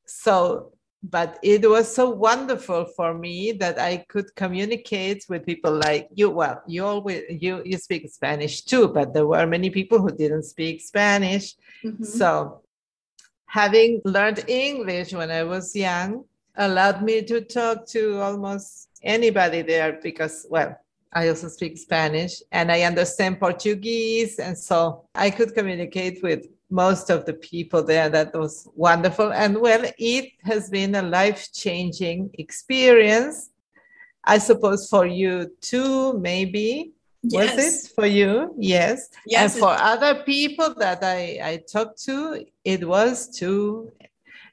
[0.07, 0.72] So,
[1.03, 6.31] but it was so wonderful for me that I could communicate with people like you.
[6.31, 10.44] Well, you always you you speak Spanish too, but there were many people who didn't
[10.44, 11.55] speak Spanish.
[11.85, 12.05] Mm-hmm.
[12.05, 12.62] So,
[13.46, 16.24] having learned English when I was young
[16.57, 20.79] allowed me to talk to almost anybody there because, well,
[21.13, 24.39] I also speak Spanish and I understand Portuguese.
[24.39, 28.09] And so I could communicate with most of the people there.
[28.09, 29.33] That was wonderful.
[29.33, 33.51] And well, it has been a life changing experience.
[34.25, 36.93] I suppose for you too, maybe.
[37.23, 37.57] Yes.
[37.57, 38.55] Was it for you?
[38.57, 39.11] Yes.
[39.27, 39.55] Yes.
[39.55, 43.93] And for other people that I, I talked to, it was too.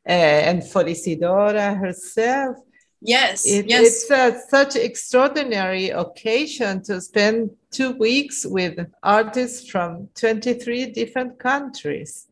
[0.07, 2.57] Uh, and for Isidora herself,
[3.01, 4.09] Yes, it, yes.
[4.09, 12.27] It's a, such extraordinary occasion to spend two weeks with artists from 23 different countries.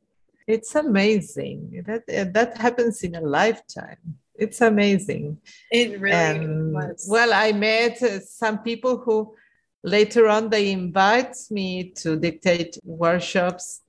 [0.48, 1.84] It's amazing.
[1.86, 3.98] That that happens in a lifetime.
[4.36, 5.38] It's amazing.
[5.72, 7.08] It really and, was.
[7.10, 9.36] Well, I met uh, some people who
[9.84, 13.82] later on they invite me to dictate workshops.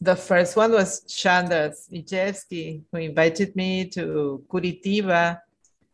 [0.00, 5.40] The first one was Chandra Zwijewski, who invited me to Curitiba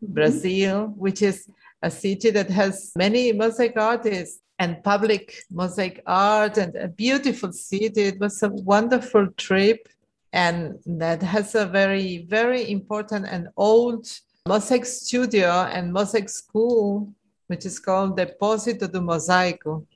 [0.03, 0.15] Mm-hmm.
[0.15, 1.49] Brazil, which is
[1.83, 8.03] a city that has many mosaic artists and public mosaic art and a beautiful city.
[8.03, 9.89] It was a wonderful trip
[10.33, 14.07] and that has a very, very important and old
[14.49, 17.13] mosaic studio and mosaic school,
[17.47, 19.87] which is called Depósito do Mosaico.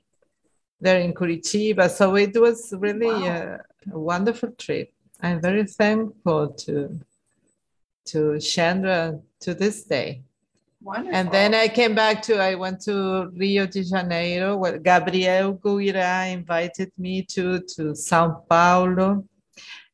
[0.79, 1.89] There in Curitiba.
[1.89, 3.25] So it was really wow.
[3.25, 4.93] a, a wonderful trip.
[5.21, 6.99] I'm very thankful to
[8.05, 10.23] to Chandra to this day.
[10.81, 11.15] Wonderful.
[11.15, 16.31] And then I came back to, I went to Rio de Janeiro, where Gabriel Guira
[16.31, 19.25] invited me to, to Sao Paulo.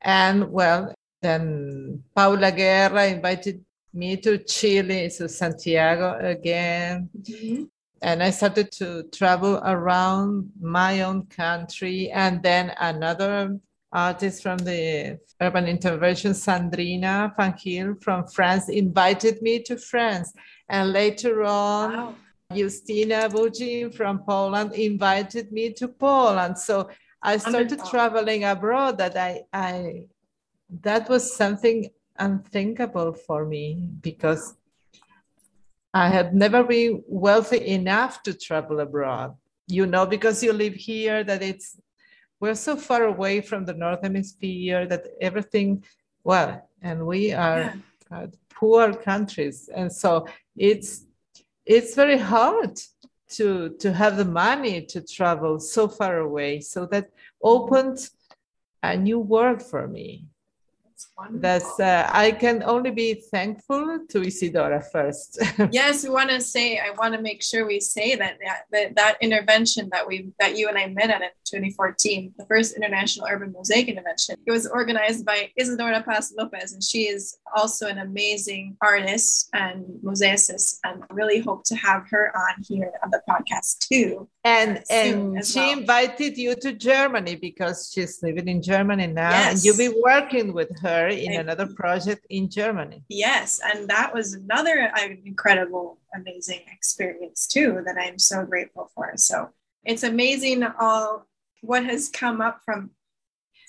[0.02, 7.10] And well, then Paula Guerra invited me to Chile, to Santiago again.
[7.18, 7.64] Mm-hmm.
[8.04, 12.12] And I started to travel around my own country.
[12.12, 13.58] And then another
[13.94, 20.34] artist from the urban intervention, Sandrina Fangil from France, invited me to France.
[20.68, 22.16] And later on, wow.
[22.54, 26.58] Justina Bugin from Poland invited me to Poland.
[26.58, 26.90] So
[27.22, 30.08] I started traveling abroad that I, I
[30.82, 31.90] that was something
[32.20, 34.56] unthinkable for me because
[35.94, 39.36] I had never been wealthy enough to travel abroad.
[39.68, 41.78] You know, because you live here, that it's
[42.44, 45.82] we're so far away from the north hemisphere that everything
[46.26, 47.74] well and we are
[48.12, 48.26] yeah.
[48.50, 50.28] poor countries and so
[50.58, 51.06] it's
[51.66, 52.78] it's very hard
[53.30, 57.10] to to have the money to travel so far away so that
[57.42, 58.10] opened
[58.84, 60.26] a new world for me
[61.32, 65.42] that's uh, I can only be thankful to Isidora first.
[65.72, 68.38] yes, we want to say I want to make sure we say that
[68.72, 72.76] that, that intervention that we that you and I met at in 2014, the first
[72.76, 77.88] international urban mosaic intervention, it was organized by Isidora Paz Lopez, and she is also
[77.88, 83.12] an amazing artist and mosaicist, and I really hope to have her on here on
[83.12, 84.28] the podcast too.
[84.44, 85.80] And and she well.
[85.80, 89.54] invited you to Germany because she's living in Germany now, yes.
[89.54, 93.04] and you'll be working with her in another project in Germany.
[93.10, 99.14] Yes, and that was another uh, incredible, amazing experience too that I'm so grateful for.
[99.16, 99.50] So
[99.86, 101.28] it's amazing all
[101.64, 102.92] what has come up from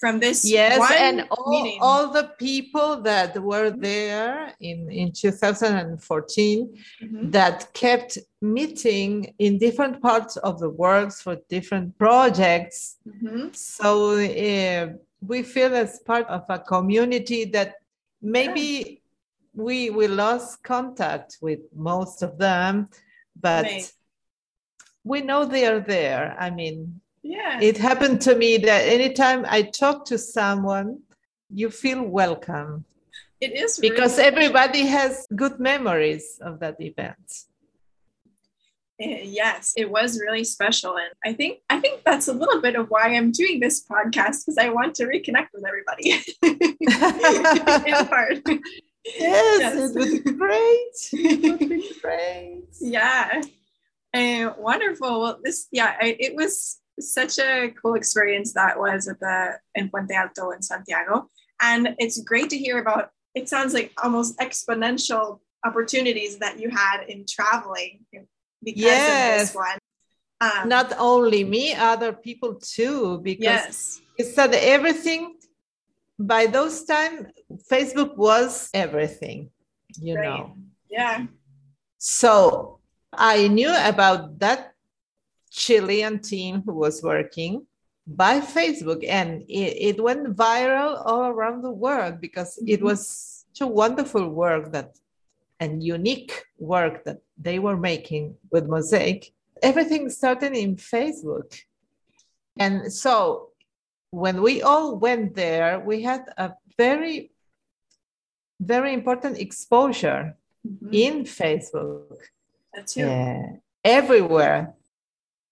[0.00, 7.30] from this yes and all, all the people that were there in in 2014 mm-hmm.
[7.30, 13.46] that kept meeting in different parts of the world for different projects mm-hmm.
[13.52, 17.74] so uh, we feel as part of a community that
[18.20, 19.00] maybe
[19.54, 22.88] we we lost contact with most of them
[23.40, 23.92] but right.
[25.04, 27.58] we know they are there i mean Yeah.
[27.60, 31.00] It happened to me that anytime I talk to someone,
[31.48, 32.84] you feel welcome.
[33.40, 37.44] It is because really everybody has good memories of that event.
[39.00, 42.76] Eh, yes, it was really special, and I think I think that's a little bit
[42.76, 46.22] of why I'm doing this podcast because I want to reconnect with everybody.
[47.90, 48.38] in part.
[49.04, 50.94] Yes, yes, it would be great.
[51.12, 52.68] It would be great.
[52.80, 53.42] yeah,
[54.12, 55.20] and wonderful.
[55.20, 59.88] Well, this yeah, I, it was such a cool experience that was at the in
[59.90, 61.28] Puente Alto in Santiago,
[61.60, 63.10] and it's great to hear about.
[63.34, 68.04] It sounds like almost exponential opportunities that you had in traveling
[68.62, 69.42] because yes.
[69.42, 69.78] of this one.
[70.40, 74.00] Um, Not only me, other people too, because yes.
[74.18, 75.36] it's that everything
[76.18, 77.28] by those time
[77.70, 79.50] Facebook was everything,
[80.00, 80.24] you right.
[80.24, 80.56] know.
[80.90, 81.26] Yeah.
[81.98, 82.80] So
[83.12, 84.73] I knew about that
[85.54, 87.64] Chilean team who was working
[88.06, 92.74] by Facebook and it, it went viral all around the world because mm-hmm.
[92.74, 94.96] it was such a wonderful work that
[95.60, 101.58] and unique work that they were making with Mosaic, everything started in Facebook.
[102.58, 103.50] And so
[104.10, 107.30] when we all went there, we had a very,
[108.60, 110.36] very important exposure
[110.66, 110.88] mm-hmm.
[110.92, 112.16] in Facebook.
[112.74, 113.52] That's yeah,
[113.84, 114.74] everywhere.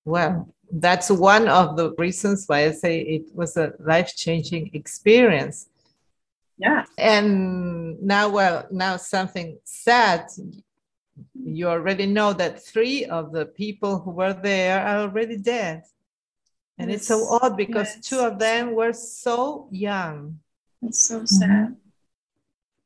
[0.05, 5.69] Well, that's one of the reasons why I say it was a life changing experience.
[6.59, 6.85] Yeah.
[6.97, 10.29] And now well now something sad.
[11.35, 15.85] You already know that three of the people who were there are already dead.
[16.79, 18.09] And it's, it's so odd because yes.
[18.09, 20.38] two of them were so young.
[20.81, 21.49] It's so sad.
[21.49, 21.73] Mm-hmm.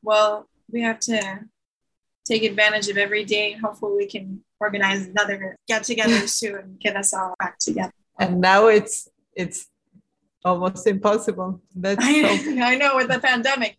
[0.03, 1.41] well we have to
[2.25, 3.53] take advantage of every day.
[3.53, 8.67] Hopefully we can organize another get together soon get us all back together and now
[8.69, 9.69] it's it's
[10.47, 11.61] almost impossible.
[11.75, 13.77] That's I, so, I know with the pandemic.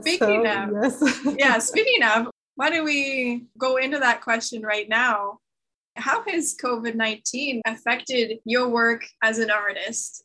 [0.00, 1.34] Speaking so, of, yes.
[1.38, 5.38] yeah, speaking of, why don't we go into that question right now?
[5.96, 10.24] How has COVID 19 affected your work as an artist?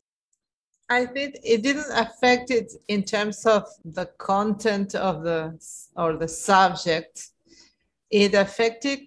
[0.88, 5.58] I think it didn't affect it in terms of the content of the
[5.96, 7.28] or the subject.
[8.10, 9.00] It affected,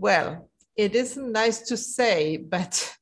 [0.00, 2.96] well, it isn't nice to say, but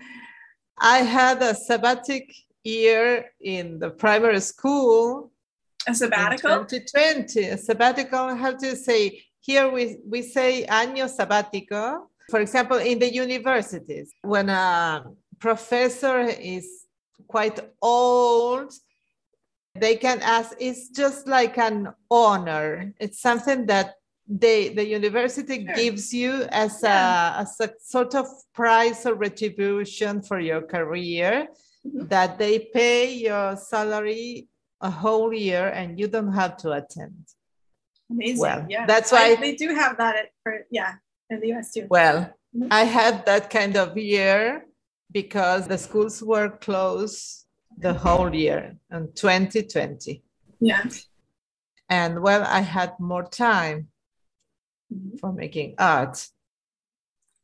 [0.78, 2.32] I had a sabbatic
[2.62, 5.32] year in the primary school.
[5.88, 6.64] A sabbatical?
[6.64, 7.44] 2020.
[7.48, 12.06] A sabbatical, how to say, here we, we say año sabático.
[12.30, 15.04] For example, in the universities, when a
[15.38, 16.86] professor is
[17.28, 18.72] quite old,
[19.74, 22.92] they can ask, it's just like an honor.
[22.98, 23.94] It's something that
[24.28, 25.74] they, the university sure.
[25.74, 27.38] gives you as, yeah.
[27.38, 31.48] a, as a sort of prize or retribution for your career
[31.86, 32.06] mm-hmm.
[32.08, 34.48] that they pay your salary
[34.80, 37.24] a whole year and you don't have to attend.
[38.10, 38.40] Amazing.
[38.40, 38.86] Well, yeah.
[38.86, 40.94] That's why I, they do have that at, for, yeah,
[41.30, 41.86] in the US too.
[41.88, 42.68] Well, mm-hmm.
[42.70, 44.66] I had that kind of year
[45.12, 47.46] because the schools were closed
[47.78, 50.22] the whole year in 2020.
[50.60, 50.84] Yeah.
[51.88, 53.88] And well, I had more time
[54.92, 55.16] mm-hmm.
[55.16, 56.28] for making art.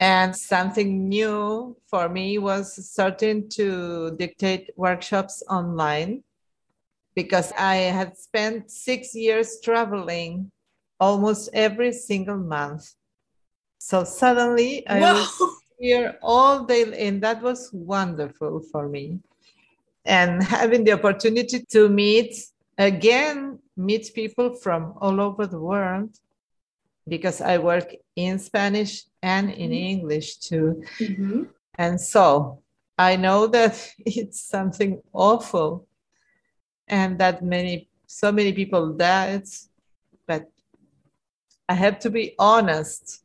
[0.01, 6.25] And something new for me was starting to dictate workshops online
[7.15, 10.51] because I had spent six years traveling
[10.99, 12.95] almost every single month.
[13.79, 15.15] So suddenly I Whoa.
[15.15, 19.19] was here all day, and that was wonderful for me.
[20.05, 22.35] And having the opportunity to meet
[22.79, 26.11] again, meet people from all over the world
[27.09, 29.91] because I work in Spanish and in mm-hmm.
[29.93, 30.83] English too.
[30.99, 31.43] Mm-hmm.
[31.77, 32.63] And so
[32.99, 35.87] I know that it's something awful
[36.89, 39.45] and that many, so many people died,
[40.27, 40.51] but
[41.69, 43.25] I have to be honest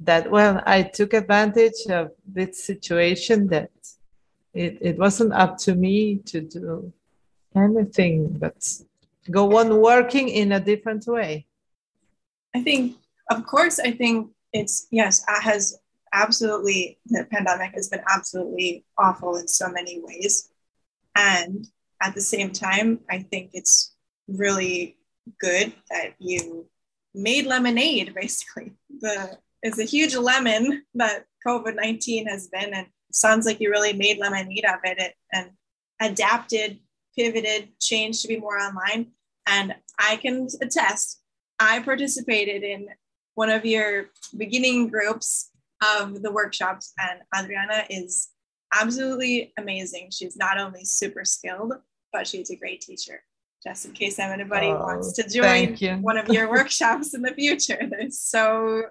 [0.00, 3.70] that, well, I took advantage of this situation that
[4.52, 6.92] it, it wasn't up to me to do
[7.56, 8.56] anything but
[9.30, 11.46] go on working in a different way.
[12.54, 12.96] I think,
[13.30, 15.78] of course, I think it's yes, it has
[16.12, 20.50] absolutely the pandemic has been absolutely awful in so many ways,
[21.16, 21.66] and
[22.02, 23.94] at the same time, I think it's
[24.28, 24.96] really
[25.40, 26.66] good that you
[27.14, 28.14] made lemonade.
[28.20, 33.70] Basically, the it's a huge lemon that COVID nineteen has been, and sounds like you
[33.70, 35.50] really made lemonade of it and
[36.00, 36.78] adapted,
[37.16, 39.12] pivoted, changed to be more online.
[39.46, 41.20] And I can attest
[41.58, 42.88] I participated in
[43.34, 45.50] one of your beginning groups
[45.98, 48.28] of the workshops, and Adriana is
[48.72, 50.08] absolutely amazing.
[50.10, 51.74] She's not only super skilled,
[52.12, 53.22] but she's a great teacher.
[53.62, 57.78] Just in case anybody oh, wants to join one of your workshops in the future,
[57.90, 58.84] they're so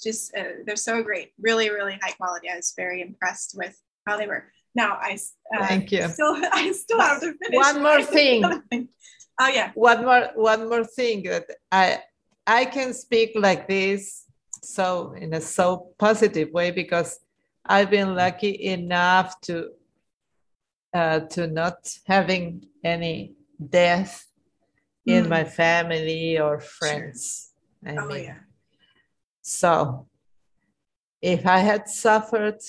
[0.00, 1.32] just uh, they're so great.
[1.40, 2.48] Really, really high quality.
[2.48, 4.44] I was very impressed with how they were.
[4.74, 5.18] Now I
[5.54, 6.08] uh, thank you.
[6.08, 7.56] Still, I still have to finish.
[7.56, 8.44] One more thing.
[9.40, 9.72] oh yeah.
[9.74, 11.98] One more one more thing that I
[12.46, 14.24] I can speak like this
[14.62, 17.18] so in a so positive way because
[17.64, 19.70] I've been lucky enough to
[20.92, 23.34] uh, to not having any
[23.68, 24.26] death
[25.08, 25.12] mm.
[25.12, 27.52] in my family or friends.
[27.84, 27.92] Sure.
[27.92, 28.38] I oh, mean, yeah.
[29.42, 30.06] So
[31.22, 32.60] if I had suffered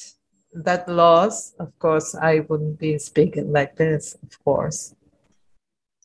[0.54, 4.94] that loss, of course, I wouldn't be speaking like this, of course.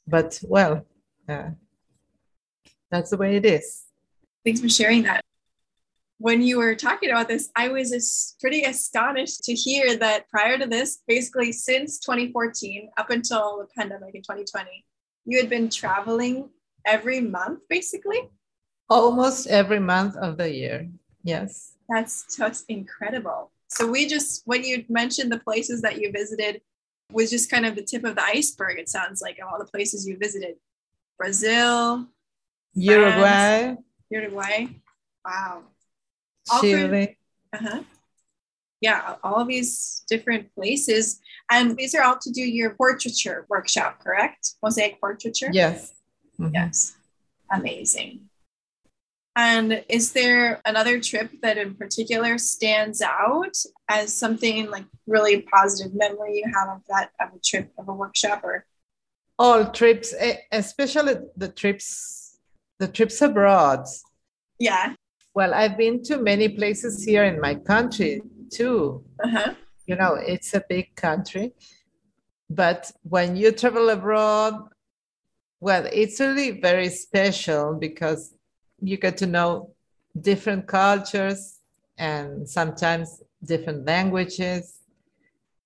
[0.07, 0.87] But well,
[1.29, 1.51] uh,
[2.97, 3.85] that's the way it is.
[4.45, 5.23] Thanks for sharing that.
[6.19, 10.67] When you were talking about this, I was pretty astonished to hear that prior to
[10.67, 14.85] this, basically since 2014 up until the pandemic in 2020,
[15.27, 16.49] you had been traveling
[16.87, 18.31] every month, basically.
[18.89, 20.89] Almost every month of the year.
[21.23, 21.75] Yes.
[21.91, 23.51] That's just incredible.
[23.69, 26.63] So we just when you mentioned the places that you visited
[27.13, 29.71] was just kind of the tip of the iceberg, it sounds like, of all the
[29.71, 30.57] places you visited.
[31.19, 32.07] Brazil,
[32.77, 33.17] Uruguay.
[33.19, 34.67] France, Uruguay.
[35.25, 35.63] Wow.
[36.61, 37.19] Chile.
[37.53, 37.83] uh-huh.
[38.81, 41.19] Yeah, all these different places.
[41.51, 44.53] And these are all to do your portraiture workshop, correct?
[44.63, 45.49] Mosaic portraiture?
[45.51, 45.95] Yes.
[46.39, 46.55] Mm-hmm.
[46.55, 46.95] Yes.
[47.51, 48.29] Amazing.
[49.35, 53.55] And is there another trip that in particular stands out
[53.89, 57.93] as something like really positive memory you have of that of a trip of a
[57.93, 58.65] workshop or
[59.39, 60.15] all trips,
[60.51, 62.16] especially the trips
[62.79, 63.87] the trips abroad.
[64.59, 64.95] Yeah.
[65.35, 69.05] Well, I've been to many places here in my country too.
[69.23, 69.55] Uh-huh.
[69.87, 71.53] You know, it's a big country.
[72.49, 74.55] But when you travel abroad,
[75.61, 78.35] well, it's really very special because
[78.81, 79.75] you get to know
[80.21, 81.61] different cultures
[81.99, 84.81] and sometimes different languages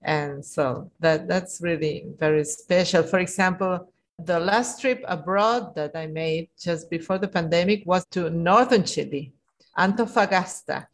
[0.02, 3.92] and so that that's really very special for example
[4.26, 9.32] the last trip abroad that i made just before the pandemic was to northern chile
[9.78, 10.86] antofagasta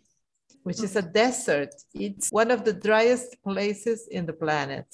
[0.63, 4.87] which is a desert it's one of the driest places in the planet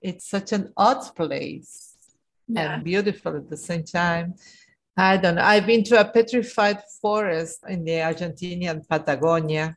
[0.00, 1.94] it's such an odd place
[2.48, 2.74] yeah.
[2.74, 4.34] and beautiful at the same time
[4.96, 5.42] I don't know.
[5.42, 9.76] I've been to a petrified forest in the Argentinian Patagonia.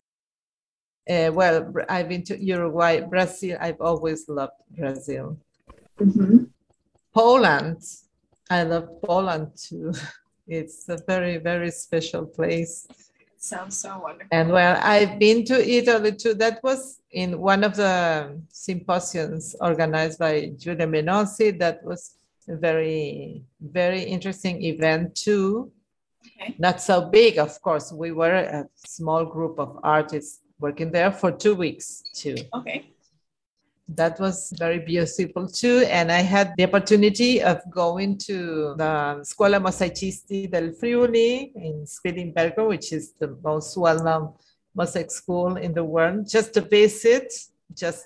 [1.10, 3.58] Uh, well, I've been to Uruguay, Brazil.
[3.62, 5.38] I've always loved Brazil.
[6.00, 6.46] Mm-hmm.
[7.16, 7.82] Poland.
[8.49, 9.93] I love Poland too.
[10.47, 12.88] It's a very, very special place.
[13.39, 14.28] Sounds so wonderful.
[14.32, 16.36] And well, I've been to Italy too.
[16.36, 21.57] That was in one of the symposiums organized by Giulio Menossi.
[21.57, 25.72] That was a very, very interesting event too.
[26.39, 26.55] Okay.
[26.59, 27.91] Not so big, of course.
[27.91, 32.36] We were a small group of artists working there for two weeks too.
[32.53, 32.95] Okay.
[33.88, 35.86] That was very beautiful too.
[35.90, 42.68] And I had the opportunity of going to the Scuola Mosaicisti del Friuli in Spilimbergo,
[42.68, 44.34] which is the most well known
[44.74, 47.34] mosaic school in the world, just to visit,
[47.74, 48.06] just.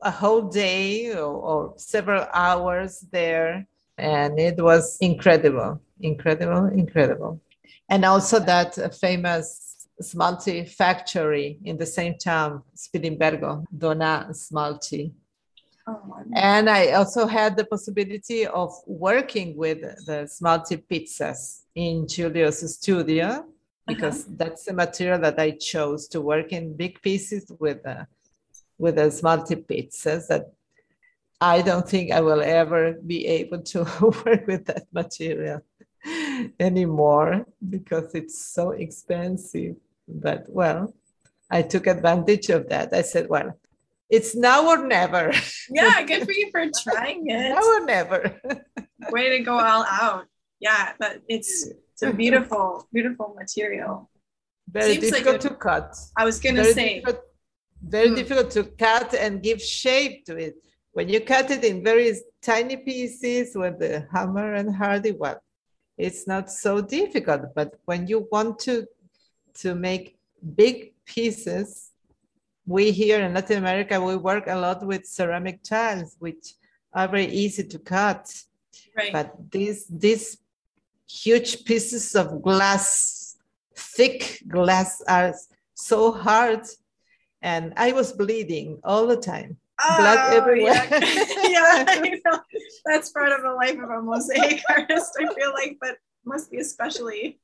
[0.00, 3.66] A whole day or, or several hours there
[3.98, 7.40] and it was incredible incredible incredible
[7.88, 15.12] and also that famous smalti factory in the same town spilimbergo Donà smalti
[15.86, 22.74] oh, and i also had the possibility of working with the smalti pizzas in Giulio's
[22.74, 23.44] studio
[23.86, 24.34] because uh-huh.
[24.36, 28.04] that's the material that i chose to work in big pieces with uh,
[28.78, 30.46] with a smalti pizzas that
[31.40, 33.84] I don't think I will ever be able to
[34.24, 35.60] work with that material
[36.60, 39.76] anymore because it's so expensive.
[40.08, 40.94] But well,
[41.50, 42.92] I took advantage of that.
[42.92, 43.58] I said, well,
[44.10, 45.32] it's now or never.
[45.70, 47.48] Yeah, good for you for trying it.
[47.50, 48.40] now or never.
[49.10, 50.26] Way to go all out.
[50.60, 54.10] Yeah, but it's it's a beautiful, beautiful material.
[54.68, 55.96] Very Seems difficult like to cut.
[56.16, 57.24] I was gonna Very say difficult
[57.88, 58.16] very mm.
[58.16, 60.54] difficult to cut and give shape to it.
[60.92, 65.40] When you cut it in very tiny pieces with the hammer and hardy, well,
[65.98, 67.54] it's not so difficult.
[67.54, 68.86] But when you want to
[69.60, 70.18] to make
[70.54, 71.90] big pieces,
[72.66, 76.54] we here in Latin America we work a lot with ceramic tiles, which
[76.92, 78.32] are very easy to cut.
[78.96, 79.12] Right.
[79.12, 80.38] But these these
[81.08, 83.36] huge pieces of glass,
[83.74, 85.34] thick glass, are
[85.74, 86.66] so hard
[87.44, 89.58] and I was bleeding all the time.
[89.82, 90.88] oh, blood everywhere.
[91.54, 92.38] Yeah, yeah.
[92.86, 96.58] That's part of the life of a mosaic artist, I feel like, but must be
[96.58, 97.38] especially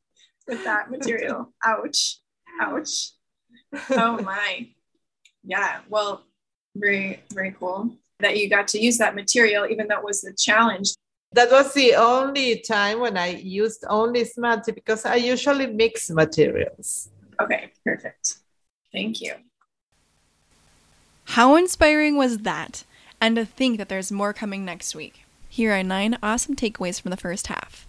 [0.51, 1.53] with that material.
[1.65, 2.19] Ouch.
[2.61, 3.13] Ouch.
[3.91, 4.69] Oh my.
[5.45, 5.81] Yeah.
[5.89, 6.25] Well,
[6.77, 10.35] very, very cool that you got to use that material, even though it was the
[10.35, 10.93] challenge.
[11.33, 17.09] That was the only time when I used only Smalti because I usually mix materials.
[17.41, 18.39] Okay, perfect.
[18.93, 19.35] Thank you.
[21.25, 22.85] How inspiring was that?
[23.21, 25.23] And to think that there's more coming next week.
[25.49, 27.87] Here are nine awesome takeaways from the first half.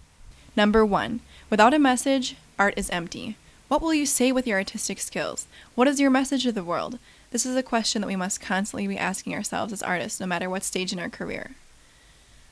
[0.54, 3.36] Number one, without a message, art is empty.
[3.68, 5.46] What will you say with your artistic skills?
[5.74, 6.98] What is your message to the world?
[7.30, 10.50] This is a question that we must constantly be asking ourselves as artists, no matter
[10.50, 11.52] what stage in our career.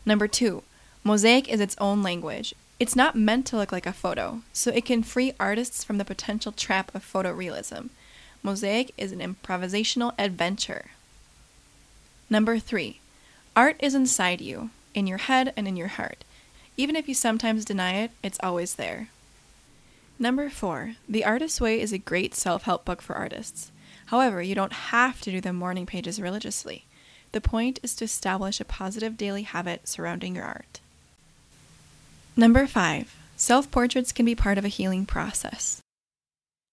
[0.07, 0.63] Number two,
[1.05, 2.55] mosaic is its own language.
[2.79, 6.05] It's not meant to look like a photo, so it can free artists from the
[6.07, 7.91] potential trap of photorealism.
[8.43, 10.87] Mosaic is an improvisational adventure.
[12.31, 13.01] Number three,
[13.55, 16.25] art is inside you, in your head and in your heart.
[16.81, 19.09] Even if you sometimes deny it, it's always there.
[20.19, 23.71] Number four, The Artist's Way is a great self help book for artists.
[24.07, 26.87] However, you don't have to do the morning pages religiously.
[27.33, 30.81] The point is to establish a positive daily habit surrounding your art.
[32.35, 35.83] Number five, self portraits can be part of a healing process.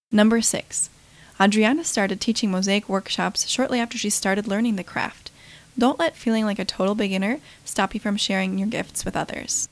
[0.09, 0.89] Number six,
[1.37, 5.31] Adriana started teaching mosaic workshops shortly after she started learning the craft.
[5.77, 9.67] Don't let feeling like a total beginner stop you from sharing your gifts with others.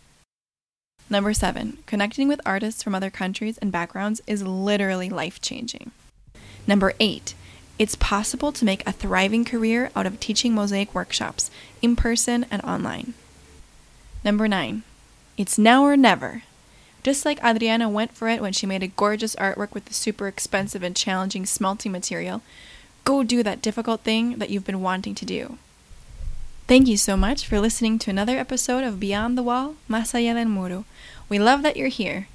[1.10, 5.91] Number seven, connecting with artists from other countries and backgrounds is literally life changing.
[6.66, 7.36] Number eight,
[7.78, 11.51] it's possible to make a thriving career out of teaching mosaic workshops,
[11.82, 13.14] in person and online.
[14.24, 14.82] Number nine,
[15.38, 16.43] it's now or never.
[17.03, 20.28] Just like Adriana went for it when she made a gorgeous artwork with the super
[20.28, 22.41] expensive and challenging smalti material,
[23.03, 25.60] go do that difficult thing that you've been wanting to do.
[26.68, 30.34] Thank you so much for listening to another episode of Beyond the Wall, Más allá
[30.34, 30.86] del muro.
[31.30, 32.28] We love that you're here.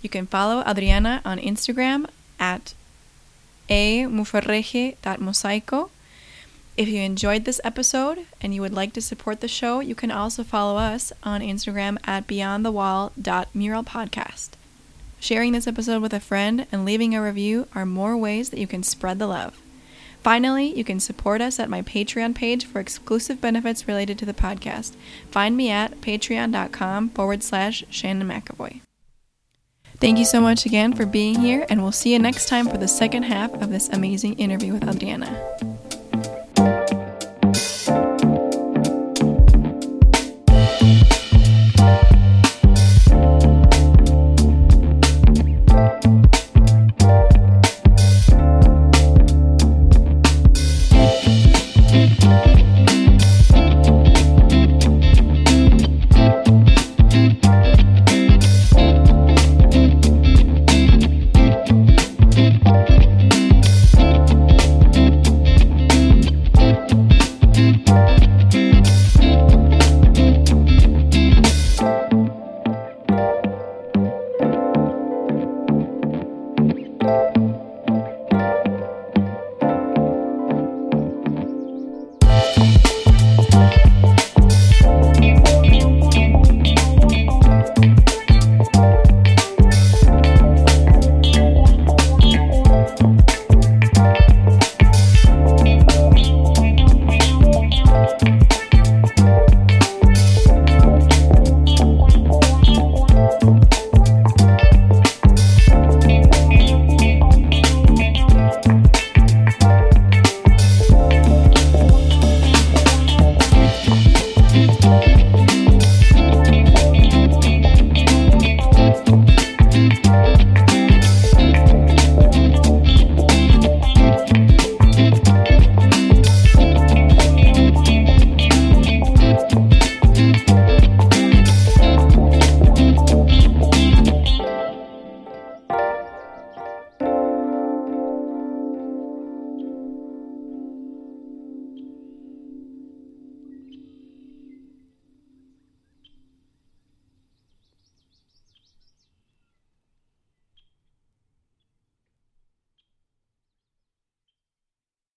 [0.00, 2.06] You can follow Adriana on Instagram
[2.38, 2.74] at
[3.68, 5.90] a.mufarrege.mosaico
[6.76, 10.10] if you enjoyed this episode and you would like to support the show, you can
[10.10, 14.50] also follow us on Instagram at beyondthewall.muralpodcast.
[15.18, 18.66] Sharing this episode with a friend and leaving a review are more ways that you
[18.66, 19.56] can spread the love.
[20.22, 24.34] Finally, you can support us at my Patreon page for exclusive benefits related to the
[24.34, 24.94] podcast.
[25.30, 28.80] Find me at patreon.com forward slash Shannon McAvoy.
[29.98, 32.76] Thank you so much again for being here, and we'll see you next time for
[32.76, 35.75] the second half of this amazing interview with Adriana.